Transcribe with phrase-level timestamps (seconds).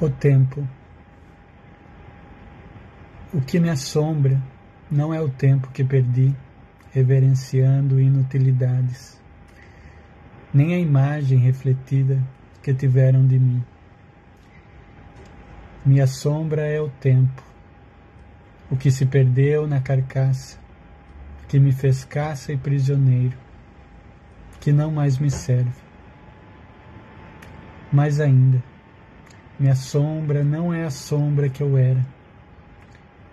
[0.00, 0.66] O tempo.
[3.32, 4.42] O que me assombra
[4.90, 6.34] não é o tempo que perdi
[6.92, 9.20] reverenciando inutilidades,
[10.52, 12.20] nem a imagem refletida
[12.60, 13.64] que tiveram de mim.
[15.86, 17.42] Minha sombra é o tempo,
[18.70, 20.58] o que se perdeu na carcaça,
[21.48, 23.36] que me fez caça e prisioneiro,
[24.60, 25.84] que não mais me serve.
[27.92, 28.62] Mais ainda,
[29.58, 32.04] minha sombra não é a sombra que eu era,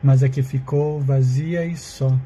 [0.04, 2.18] mas a que ficou vazia e só,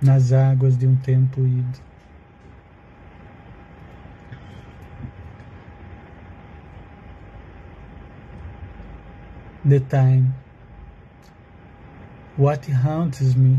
[0.00, 1.86] nas águas de um tempo ido.
[9.68, 10.32] The time.
[12.36, 13.58] What haunts me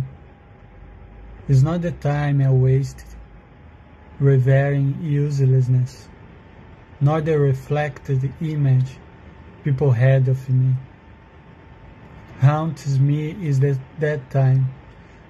[1.49, 3.07] is not the time I wasted
[4.19, 6.07] revering uselessness,
[7.01, 8.99] nor the reflected image
[9.67, 10.73] people had of me.
[12.39, 14.73] Haunts me is that, that time,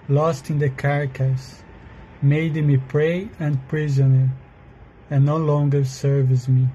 [0.08, 1.64] lost in the carcass,
[2.22, 4.30] made me prey and prisoner,
[5.10, 6.68] and no longer serves me.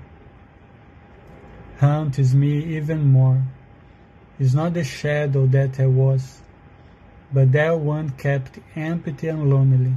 [1.79, 3.41] Haunts me even more,
[4.41, 6.43] is not the shadow that I was,
[7.33, 9.95] but that one kept empty and lonely,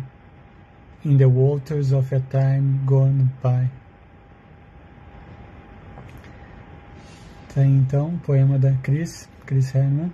[1.04, 3.70] in the waters of a time gone by.
[7.56, 10.12] Tá aí então, poema da Chris, Chris Herman.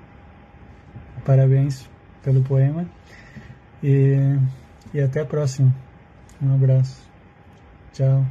[1.26, 1.90] Parabéns
[2.22, 2.86] pelo poema.
[3.82, 4.16] E,
[4.94, 5.74] e até a próxima.
[6.40, 7.02] Um abraço.
[7.94, 8.24] Tchau.